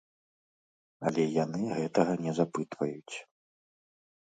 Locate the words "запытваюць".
2.41-3.15